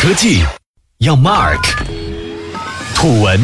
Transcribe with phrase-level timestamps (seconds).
[0.00, 0.44] 科技
[0.98, 1.58] 要 Mark，
[2.94, 3.36] 土文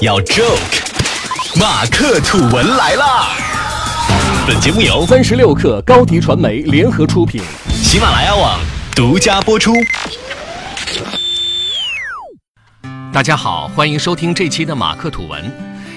[0.00, 3.28] 要 Joke，马克土文来啦！
[4.46, 8.58] 本节目由三十六克高低传媒联合出品，喜马拉雅网
[8.96, 9.74] 独家播出。
[13.12, 15.52] 大家好，欢迎收听这期的马克土文。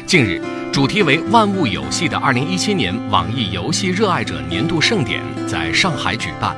[0.06, 0.42] 近日，
[0.74, 6.54] 主题为“万物有戏”的二零一七年网易游戏热爱者年度盛典在上海举办。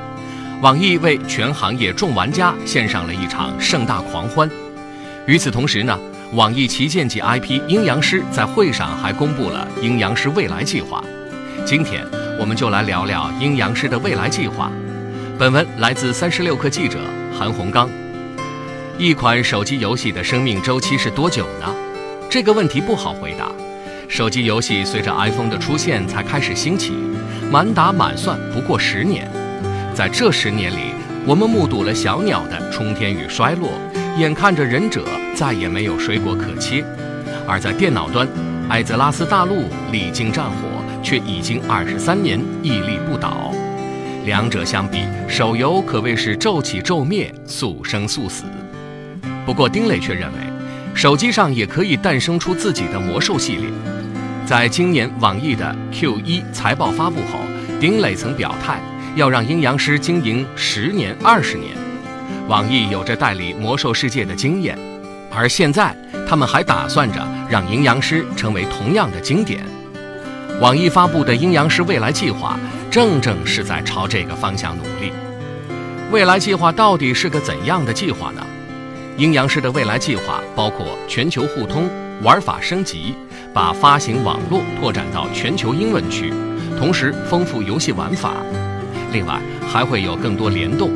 [0.62, 4.50] 网易为全行业众玩家献上了一场盛大狂欢。
[5.26, 5.98] 与此同时呢，
[6.32, 11.04] 网易旗舰级 IP《阴阳师》在会上还公布了《阴阳师未来计划》。
[11.66, 12.02] 今天，
[12.40, 14.70] 我们就来聊聊《阴阳师》的未来计划。
[15.38, 17.00] 本文来自三十六氪记者
[17.38, 17.90] 韩红刚。
[18.96, 21.66] 一款手机游戏的生命周期是多久呢？
[22.30, 23.46] 这个问题不好回答。
[24.08, 26.94] 手机游戏随着 iPhone 的出现才开始兴起，
[27.52, 29.30] 满打满算不过十年。
[29.96, 30.92] 在这十年里，
[31.24, 33.70] 我们目睹了小鸟的冲天与衰落，
[34.18, 35.02] 眼看着忍者
[35.34, 36.84] 再也没有水果可切；
[37.48, 38.28] 而在电脑端，
[38.68, 40.56] 艾泽拉斯大陆历经战火，
[41.02, 43.50] 却已经二十三年屹立不倒。
[44.26, 48.44] 两者相比，手游可谓是骤起骤灭，速生速死。
[49.46, 50.38] 不过，丁磊却认为，
[50.92, 53.70] 手机上也可以诞生出自己的魔兽系列。
[54.44, 57.38] 在今年网易的 Q1 财报发布后，
[57.80, 58.78] 丁磊曾表态。
[59.16, 61.74] 要让阴阳师经营十年、二十年，
[62.48, 64.78] 网易有着代理魔兽世界的经验，
[65.34, 65.96] 而现在
[66.28, 69.64] 他们还打算着让阴阳师成为同样的经典。
[70.60, 72.60] 网易发布的阴阳师未来计划，
[72.90, 75.10] 正正是在朝这个方向努力。
[76.12, 78.46] 未来计划到底是个怎样的计划呢？
[79.16, 81.88] 阴阳师的未来计划包括全球互通、
[82.22, 83.14] 玩法升级，
[83.54, 86.34] 把发行网络拓展到全球英文区，
[86.78, 88.34] 同时丰富游戏玩法。
[89.16, 90.90] 另外还会有更多联动，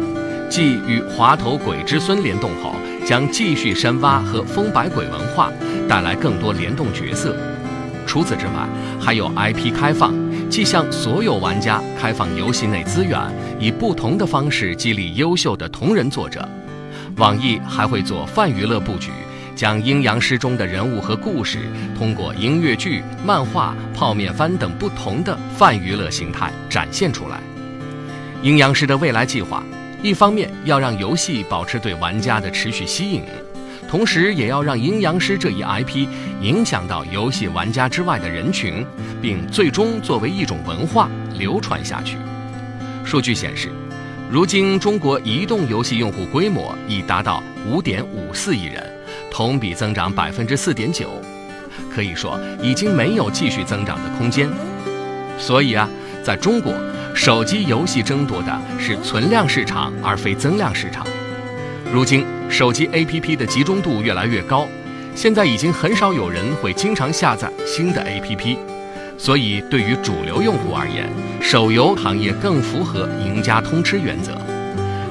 [0.51, 5.51] 继与滑头鬼之孙联动后，将继续深挖和风百鬼文化，
[5.89, 7.35] 带来更多联动角色。
[8.07, 8.69] 除此之外，
[9.01, 10.13] 还有 IP 开放，
[10.51, 13.19] 即向所有玩家开放游戏内资源，
[13.59, 16.47] 以不同的方式激励优秀的同人作者。
[17.17, 19.11] 网易还会做泛娱乐布局，
[19.57, 21.61] 将阴阳师中的人物和故事，
[21.97, 27.41] 通过音乐剧、漫画、泡面番等不同的泛娱乐形态展现出来。
[28.43, 29.63] 阴阳师的未来计划，
[30.03, 33.23] 一方面要让游戏保持对玩家的持续吸引，
[33.87, 36.09] 同时也要让阴阳师这一 IP
[36.41, 38.85] 影响到游戏玩家之外的人群，
[39.21, 42.17] 并最终作为一种文化流传下去。
[43.05, 43.69] 数据显示，
[44.31, 48.83] 如今中国移动游戏用户规模已达到五点五四亿人，
[49.31, 51.11] 同比增长百分之四点九，
[51.95, 54.49] 可以说已经没有继续增长的空间。
[55.37, 55.87] 所以啊，
[56.25, 56.73] 在中国。
[57.23, 61.07] 手机游戏争夺的是存量市场，而非增量市场。
[61.93, 64.67] 如今，手机 APP 的集中度越来越高，
[65.15, 68.57] 现在已经很少有人会经常下载新的 APP。
[69.19, 71.11] 所以，对于主流用户而言，
[71.43, 74.33] 手游行业更符合赢家通吃原则。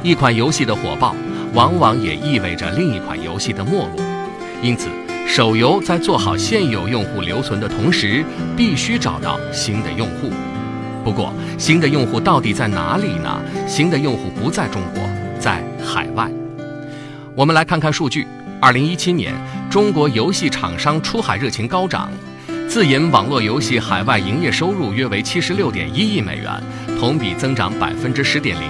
[0.02, 1.16] 一款游戏的火爆，
[1.54, 4.04] 往往也意味着另一款游戏的没落。
[4.64, 4.90] 因此，
[5.28, 8.26] 手游在做好现有用户留存的同时，
[8.58, 10.32] 必须找到新的用户。
[11.04, 13.42] 不过，新的用户到底在哪里呢？
[13.68, 15.02] 新的用户不在中国，
[15.40, 16.30] 在海外。
[17.36, 18.28] 我们来看看数据：
[18.62, 19.34] 二零一七年，
[19.70, 22.12] 中国游戏厂商出海热情高涨，
[22.68, 26.62] 自研网络游戏海外营业收入约为七十六点一亿美元，
[27.00, 28.70] 同比增长百分之十点零，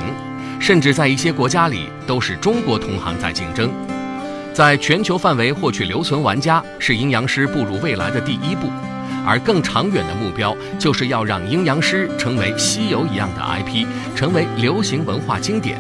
[0.59, 3.72] 甚至在一些国家里都是中国同行在竞争。
[4.53, 8.68] 在全球范围获取留存玩家，是阴阳师步入未来的第一步。
[9.29, 13.85] 而更长远的目标，就是要让阴阳师成为西游一样的 IP，
[14.16, 15.79] 成为流行文化经典。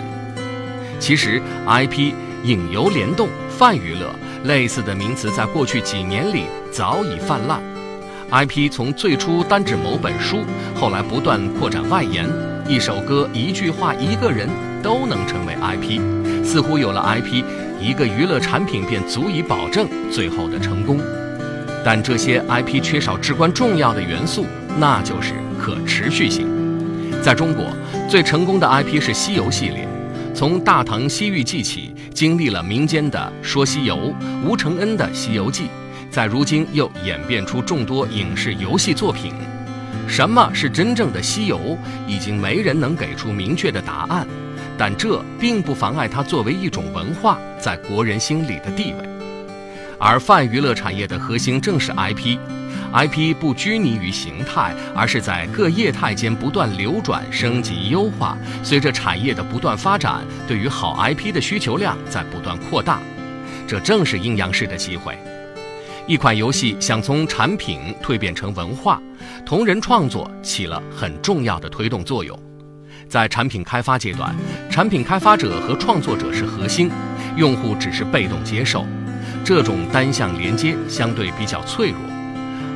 [0.99, 7.59] 其实，IP 影游联动、泛娱乐类似的名词，在过去几年里早已泛滥。
[8.29, 10.45] IP 从最初单指某本书，
[10.75, 12.29] 后来不断扩展外延，
[12.67, 14.47] 一首歌、一句话、一个人
[14.83, 15.99] 都能成为 IP。
[16.45, 17.43] 似乎有了 IP，
[17.81, 20.99] 一个娱乐产品便足以保证最后的成功。
[21.83, 24.45] 但这些 IP 缺少至关重要的元素，
[24.77, 26.47] 那就是可持续性。
[27.21, 27.65] 在中国，
[28.09, 29.87] 最成功的 IP 是西游系列，
[30.33, 33.95] 从《大唐西域记》起，经历了民间的《说西游》、
[34.45, 35.63] 吴承恩的《西游记》，
[36.09, 39.33] 在如今又演变出众多影视游戏作品。
[40.07, 41.77] 什么是真正的西游，
[42.07, 44.25] 已经没人能给出明确的答案，
[44.77, 49.08] 但这并不妨碍它作为一种文化在国人心里的地位。
[49.99, 58.37] 而泛娱乐产业的核心正是 IP，IP 不拘泥于形态，而是在各业态间不断流转、升级、优化。
[58.63, 62.99] 随着产业的不断发展，对于好 IP 的需求量在不断扩大。
[63.67, 65.17] 这正是阴阳师的机会。
[66.07, 68.99] 一款游戏想从产品蜕变成文化，
[69.45, 72.39] 同人创作起了很重要的推动作用。
[73.07, 74.33] 在产品开发阶段，
[74.71, 76.89] 产品开发者和创作者是核心，
[77.35, 78.87] 用户只是被动接受。
[79.49, 81.97] 这种单向连接相对比较脆弱，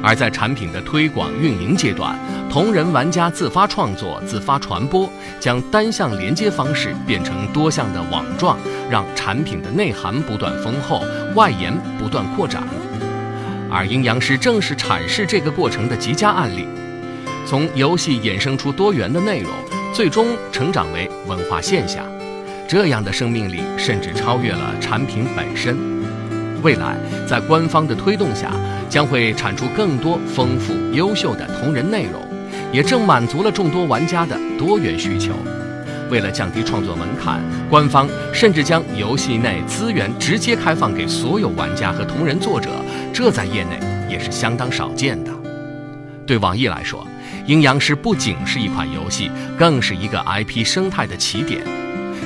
[0.01, 2.17] 而在产品的推广运营阶段，
[2.49, 5.07] 同人玩家自发创作、自发传播，
[5.39, 8.57] 将单向连接方式变成多项的网状，
[8.89, 11.03] 让产品的内涵不断丰厚，
[11.35, 12.63] 外延不断扩展。
[13.69, 16.65] 而阴阳师正是阐释这个过程的极佳案例，
[17.45, 19.51] 从游戏衍生出多元的内容，
[19.93, 22.03] 最终成长为文化现象，
[22.67, 25.77] 这样的生命力甚至超越了产品本身。
[26.63, 26.95] 未来，
[27.27, 28.49] 在官方的推动下，
[28.89, 32.21] 将会产出更多丰富优秀的同人内容，
[32.71, 35.33] 也正满足了众多玩家的多元需求。
[36.09, 42.69] 为了降低创作门槛，官方甚至将游戏内资源直接开放给所有玩家和同人作者，
[43.11, 45.31] 这在业内也是相当少见的。
[46.25, 47.01] 对网易来说，
[47.45, 51.61] 《阴阳师》不仅是一款游戏，更是一个 IP 生态的起点。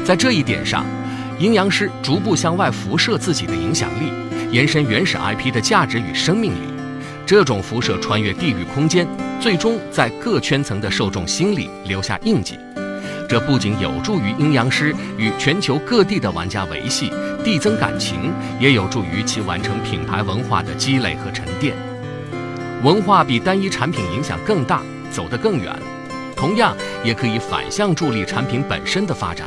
[0.06, 0.86] 在这一点上，
[1.39, 4.12] 阴阳师逐步向外辐射自己的影响力，
[4.51, 6.68] 延伸原始 IP 的价值与生命力。
[7.28, 9.07] 这种辐射穿越地域空间，
[9.39, 12.57] 最终在各圈层的受众心里留下印记。
[13.30, 17.12] 这不仅有助于阴阳师与全球各地的玩家维系
[17.44, 21.75] 递增感情，也有助于其完成品牌文化的积累和沉淀。
[22.83, 24.81] 文化比单一产品影响更大，
[25.12, 25.72] 走得更远，
[26.36, 29.45] 同样也可以反向助力产品本身的发展。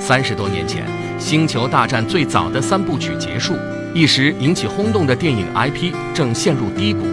[0.00, 0.84] 三十多年前，
[1.18, 3.54] 《星球大战》最早的三部曲结束，
[3.94, 7.04] 一时引起轰动的电影 IP 正陷入低谷。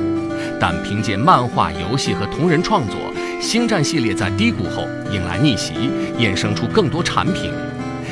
[0.60, 2.96] 但凭借漫画、游戏和同人创作，
[3.42, 5.74] 《星战》系列在低谷后迎来逆袭，
[6.18, 7.52] 衍生出更多产品。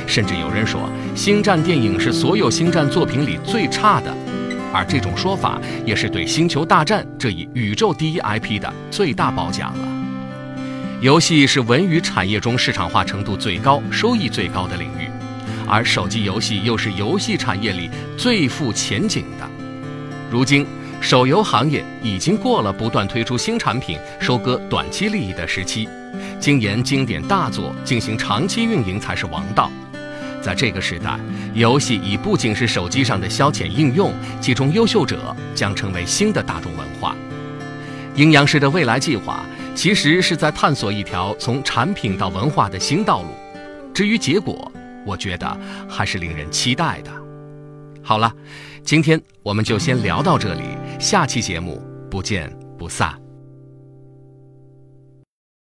[0.08, 0.82] 甚至有人说，
[1.18, 4.14] 《星战》电影是所有星战作品里最差的，
[4.74, 10.01] 而这种说法也是对《星球大战》这一宇宙第一 IP 的最大褒奖了。
[11.02, 15.10] 游戏是文娱产业中市场化程度最高、收益最高的领域，
[15.68, 19.50] 而手机游戏又是游戏产业里最富前景的。
[20.30, 20.64] 如今，
[21.02, 25.90] 手游行业已经过了不断推出新产品、收割短期利益的时期，
[26.40, 29.72] 精研经典大作、进行长期运营才是王道。
[30.40, 31.20] 在这个时代，
[31.56, 37.16] 游戏已不仅是手机上的消遣应用，其中优秀者将成为新的大众文化。
[38.14, 39.44] 阴阳师的未来计划。
[39.74, 43.30] 其实是在探索一条从产品到文化的新道路，
[43.94, 44.72] 至于结果，
[45.06, 45.58] 我觉得
[45.88, 47.12] 还是令人期待的。
[48.04, 48.34] 好了，
[48.84, 50.64] 今天我们就先聊到这里，
[51.00, 53.21] 下期节目不见不散。